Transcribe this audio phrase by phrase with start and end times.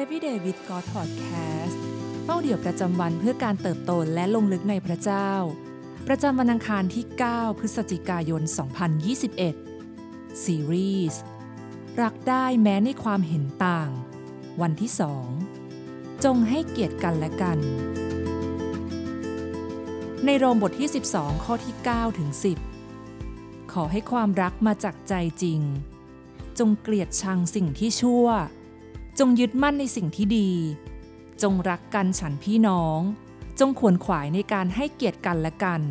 [0.00, 1.78] Everyday with God Podcast
[2.24, 5.30] เฝ้าเดี่ยวประจำวันเพื่อการเติบโตและลงลึกในพระเจ้า
[6.08, 8.42] ประจำวันอังคารที่ 9 พฤศจิกายน
[9.22, 11.20] 2021 ซีรีส์
[12.02, 13.90] รักได้แม้ในความเห็นต่าง
[14.60, 14.90] วันที่
[15.56, 17.58] 2จงให้เกียรติกันและกัน
[20.24, 22.30] ในโรมบทที่ 12 ข้อที่9ถึง
[23.02, 25.60] 10 ขอให้ความรักมาจากใจจริง
[26.58, 28.28] จงเกลียดชังสิ่งที่ชั่ว
[29.26, 30.50] งยึดมั่นในสิ่งที่ดี
[31.42, 33.00] จงรักกันฉันพี่น้อง
[33.58, 35.82] จงขวนขวายในการให้เกียรติกันและกัน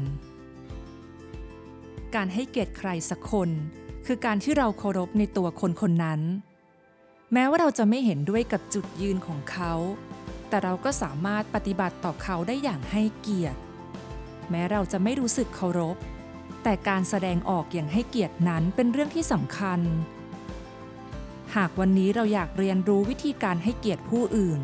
[2.15, 3.49] การให้เกียรติใครสักคน
[4.05, 6.21] คือการที่เราเคารพในตัวคนคนนั้น
[7.33, 9.73] แม้ว่าเราจะไม่เห็นด้วยกับจุดยืนของเขา
[10.49, 13.59] แต่เราก็สามารถปฏิบัติต่อเขาได้อย่างให้เกียรติ
[14.49, 15.97] แม้เราจะไม่รู้สึกเคารพ
[16.63, 19.79] แต่การแสดงออกอย่างให้เกียรตินั้นเป็นเรื่องที่สำคัญ
[21.57, 24.61] หากวันนี้เราอยากเรียนรู้วิธีการให้เกียรติผู้อื่น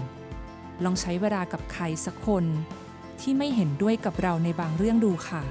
[0.83, 2.45] ลองใช้เวลากับใครสักคน
[3.19, 5.43] ที่ไม่เห็นด้วยกับเราในบางเรื่องดูค่ะ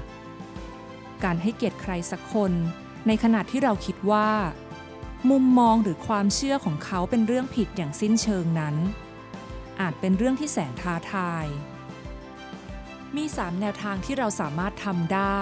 [1.23, 2.51] การให้เกียรติใครสักคน
[3.07, 4.29] ในขณะที่เราคิดว่า
[5.29, 8.75] มุมมองหรือความเชื่อของเขาเป็นเรื่องผิดอย่างสิ้นเชิงนั้น
[9.81, 11.45] อาจเป็นเรื่องที่แสนท้าทาย
[13.15, 15.41] มี 3 แนวทางที่เราสามารถทำได้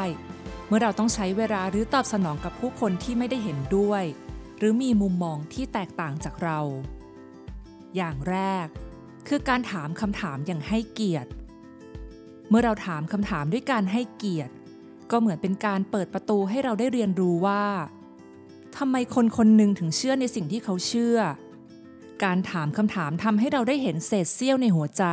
[0.68, 4.04] เมื่อเราต้องใช้เวลาหรือตอบสนองกับผู้คนที่ไม่ได้เห็นด้วย
[4.58, 6.60] หรือมีมุมมองที่แตกต่างจากเรา
[7.96, 8.68] อย่างแรก
[9.28, 11.30] คือการถามคำถามอย่างให้เกียรติ
[12.50, 14.54] เมื่อเราถามคำถามด้วยการให้เกียรติ
[15.12, 17.66] ก็เหมือนเป็นการเปิดประตูให้เราได้เรียนรู้ว่า
[18.78, 21.18] ทำไมคนคนหนึ่งถึงเชื่อในสิ่งที่เขาเชื่อ
[22.24, 25.04] การถามคำถามทำให้เราได้เห็นเศษเสี้ยวในหัวใจ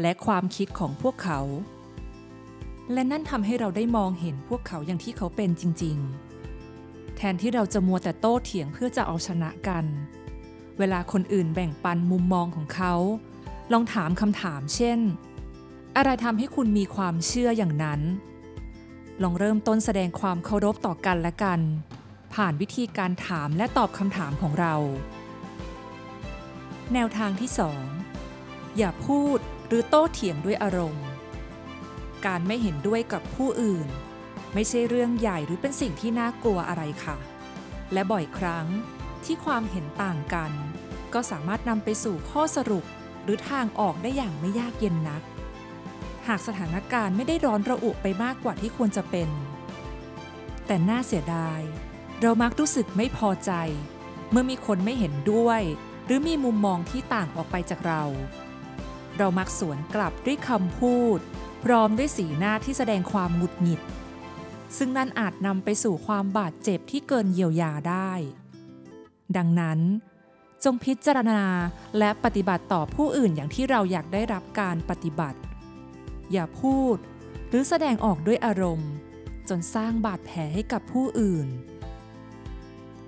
[0.00, 1.40] และความคิดของพวกเขา
[2.92, 6.31] และนั่นทำให้เราได้มองเห็นพวกเขาอย่างที่เขาเป็นจริง ๆ
[7.22, 9.84] ทนที่เราจะมัวแต่โต้เถียงเพื่อจะเอาชนะกัน
[10.78, 12.94] เวลาคนอื่นแบ่งปันมุมมองของเขา
[13.72, 14.98] ลองถามคำถามเช่น
[15.96, 18.00] อะไรทำให้คุณมีความเชื่ออย่างนั้น
[19.22, 21.60] ลองเริ่มต้นแสดงความเคารพต่อกันและกัน
[22.34, 24.74] ผ่านวิธีการถามและตอบคำถามของเรา
[26.92, 27.50] แนวทางที่
[28.12, 31.06] 2 อย่าพูดหรือโต้เถียงด้วยอารมณ์
[32.26, 33.86] การไม่เห็นด้วยกับผู้อื่น
[34.54, 37.16] ไม่ใช่เรื่องใหญ่หรือเป็นสิ่งที่น่ากลัวอะไรค่ะ
[37.92, 38.66] และบ่อยครั้ง
[39.24, 40.52] ที่ความเห็นต่างกัน
[41.14, 42.84] ก็สามารถนำไปสู่ข้อสรุป
[43.24, 45.22] หรือทางออกได้อย่างไม่ยากเย็นนัก
[46.26, 49.28] หากสถานการณ์ไม่ได้ร้อนระอุไปมากกว่าที่ควรจะเป็น
[50.66, 51.60] แต่น่าเสียดาย
[52.20, 53.52] เรามักรู้สึกไม่พอใจ
[54.30, 55.62] เมื่อมีคนไม่เห็นด้วย
[56.06, 58.02] หรือมีมุมมองที่ต่างออกไปจากเรา
[59.18, 61.18] เรามักสวนกลับด้วยคำพูด
[61.64, 63.80] พร้อมด้วยสีหน้าที่แสดงความหงุดหงิด
[64.76, 68.12] ซึ่งนั่นอาจนำไปสู่ความบาดเจ็บที่เกินเยียวยาได้
[69.36, 69.78] ดังนั้น
[70.64, 71.42] จงพิจารณา
[71.98, 75.38] และปฏิบัติต่อผู้อื่นอย่างที่เราอยากได้รับการปฏิบัติ
[76.32, 76.96] อย่าพูด
[77.48, 78.92] หรือแสดงออกด้วยอารมณ์
[79.48, 81.48] จนสร้างบาดแผลให้กับผู้อื่น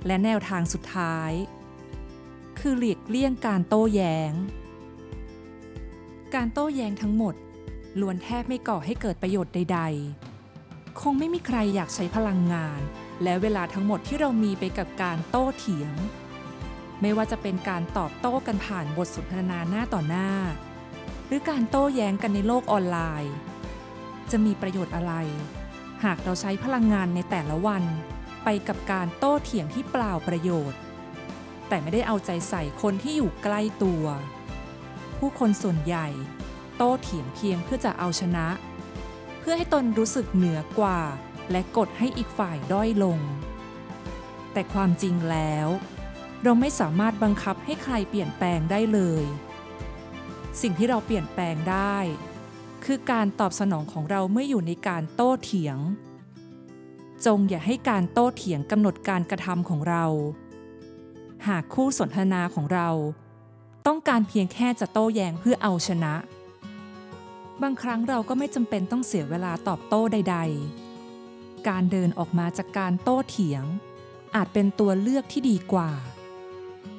[0.07, 1.33] และแนวทางสุดท้าย
[2.59, 4.33] คือหลีกเลี่ยงการโต้แย้ง
[6.35, 7.35] การโต้แย้งทั้งหมด
[8.01, 10.24] ล้วนแทบไม่ก่อให้เกิดประโยชน์ใด ๆ
[11.01, 12.81] คงไม่มีใครอยากใช้พลังงาน
[13.23, 15.95] และเวลาทั้งหมดที่เรามีไปกับการโต้เถียง
[17.01, 20.31] ไม่ว่าจะเป็นการตอบโต้กันผ่านบทสนทนาหน้าต่อหน้า
[21.27, 23.35] หรือการโต้แย้งกันในโลกออนไลน์
[24.31, 25.13] จะมีประโยชน์อะไร
[26.05, 27.85] หากเราใช้พลังงานในแต่ละวัน
[28.45, 30.81] ไปกับการโต้เถียงที่เปล่าประโยชน์
[31.69, 34.05] แต่ไม่ได้เอาใจใส่คนที่อยู่ใกล้ตัว
[35.19, 36.09] ผู้คนส่วนใหญ่
[36.77, 38.47] โต้เถียงเพียงเพื่อจะเอาชนะ
[39.47, 41.01] พื่อให้ตนรู้สึกเหนือกว่า
[41.51, 43.19] และกดให้อีกฝ่ายด้อยลง
[44.53, 45.69] แต่ความจริงแล้ว
[46.43, 49.25] เราไม่สามารถบังคับให้ใครเปลี่ยนแปลงได้เลย
[50.61, 51.97] สิ่งที่เราเปลี่ยนแปลงได้
[52.85, 55.79] คือการตอบสนองของเราเมื่ออยู่ในการโต้เถียง
[57.27, 60.05] จงอย่าให้การโต้เถียงกำหนดการกระทำของเรา
[61.47, 62.89] หากคู่สนทนาของเรา
[63.87, 66.15] ต้องการเพียงแค่จะโต้แย้งเพื่อเอาชนะ
[67.63, 70.37] บางครั้งเราก็ไม่จำเป็นต้องเสียเวลาตอบโต้ใด
[71.01, 73.65] ๆ การเดินออกมาจากการโต้เถียง
[74.37, 75.91] อาจเป็นตัวเลือกที่ดีกว่า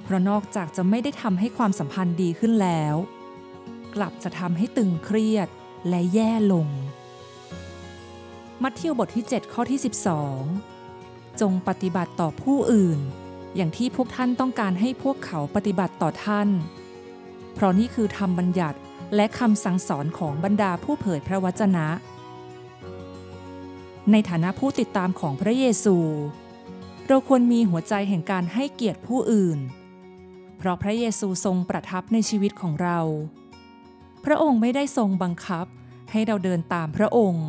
[0.04, 2.96] เพราะนอกจากจะไม่ได้ทำให้ความสัมพันธ์ดีขึ้นแล้ว
[3.96, 5.48] กลับจะทำให้ตึงเครียด
[5.90, 6.68] และแย่ลง
[8.64, 9.80] มัทธิวบทที่ 7 ข้อที่
[10.62, 13.00] 12 จงปฏิบัติต่อผู้อื่น
[13.56, 16.50] อย่างที่พวกท่านต้องการให้พวกเขาปฏิบัติต่อท่าน
[17.54, 18.80] เพราะนี่คือธรรมบัญญัติ
[19.16, 21.88] และคำสั่งสอนของบรรดาผู้เผยพระวจนะ
[24.12, 25.98] ในฐานะผู้ติดตามของพระเยซู
[27.08, 29.60] เราควรมีหัวใจแห่งการให้เกียรติผู้อื่น
[30.58, 33.00] เพราะพระเยซูทรงประทับในชีวิตของเรา
[34.26, 35.66] พระองค์ไม่ได้ทรงบังคับ
[36.12, 37.48] ให้เราเดินตามพระองค์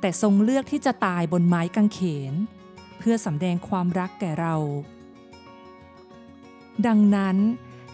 [0.00, 2.00] แต่ทรงเลือกที่จะตายบนไม้กางเข
[2.32, 2.34] น
[2.98, 4.54] เพื่อสำแดงความรักแก่เรา
[6.86, 7.36] ดังนั้น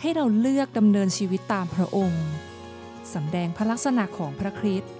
[0.00, 2.25] ให้เราเลือกดำเนินชีวิตตามพระองค์
[3.15, 4.93] สำแดงพระลักษณะของพระคริสต์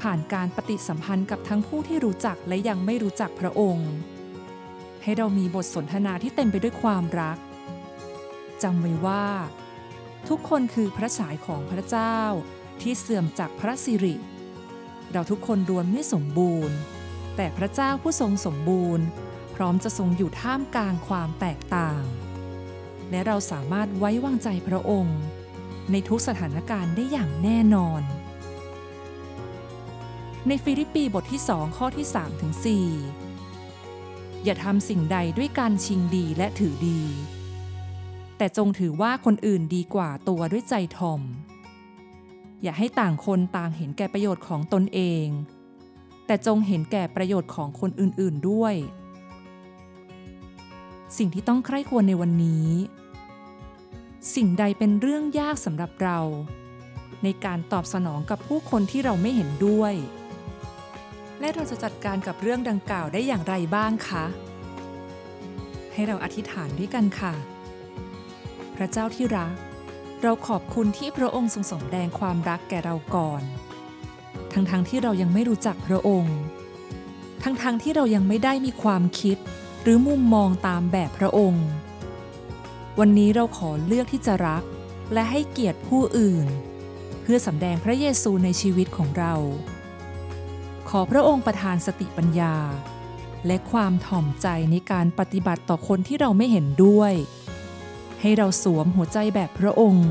[0.00, 3.90] ผ่านการปฏิสัมพันธ์กับทั้งผู้ที่รู้จักและยังไม่รู้จักพระองค์
[5.02, 7.38] ให้เรามีบทสนทนาที่เต็มไปด้วยความรัก
[8.62, 9.26] จำไว้ว่า
[10.28, 12.18] ทุกคนคือพระฉายของพระเจ้า
[12.80, 14.14] ที่เสื่อมจากพระสิริ
[15.12, 16.76] เราทุกคนรวนไม่สมบูรณ์
[17.36, 19.04] แต่พระเจ้าผู้ทรงสมบูรณ์
[19.54, 22.02] พร้อมจะทรงอยู่ท่ามกลางความแตกต่าง
[23.10, 25.18] และเราสามารถไว้วางใจพระองค์
[25.92, 28.02] ในทุกสถานการณ์ได้อย่างแน่นอน
[30.48, 32.52] ในฟิลิปปีบทที่สองข้อที่3ถึง
[33.48, 37.02] 4อย่าทำสิ่งใดด้วยการชิงดีและถือดี
[38.36, 41.20] แต่จงถือว่าคนอื่นดีกว่าตัวด้วยใจทอม
[42.62, 45.26] อย่าให้ต่างคนต่างเห็นแก่ประโยชน์ของตนเอง
[46.26, 48.74] แต่จงเห็นแก่ประโยชน์ของคนอื่นๆด้วย
[51.18, 52.68] สิ่งที่ต้องใคร่ควรในวันนี้
[54.34, 56.18] สิ่งใดเป็นเรื่องยากสำหรับเรา
[57.24, 59.94] ในการตอบสนองกับผู้คนที่เราไม่เห็นด้วย
[61.40, 64.24] และเราจะจัดการกับเรื่องดังกล่าวได้อย่างไรบ้างคะ
[65.92, 67.34] ให้เราอธิษฐานด้วยกันค่ะ
[68.76, 69.54] พระเจ้าที่รัก
[70.22, 73.42] เราขอบคุณที่พระองค์ทรงสมแดงความรักแก่เราก่อน
[74.52, 76.38] ทั้งๆทที่เรายังไม่รู้จักพระองค์
[77.42, 79.38] ทั้งๆทที่เรายังไม่ได้มีความคิด
[79.82, 81.66] หรือมุมมองตามแบบพระองค์
[83.02, 84.62] วันนี้เราขอเลือกที่จะรัก
[85.12, 86.46] และให้เกียรติผู้อื่น
[87.22, 89.34] เพื่อสำแดงพระเยซูในชีวิตของเรา
[90.88, 92.56] ขอพระองค์ประทานสติปัญญา
[93.46, 97.12] และความถ่อมใจในการปฏิบัติต่อคนที่เราไม่เห็นด้วย
[98.20, 100.10] ให้เราสวมหัวใจแบบพระองค์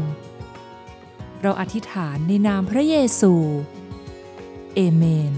[1.42, 3.34] เราอธิษฐานในนามพระเยซู
[4.76, 5.34] เอเมน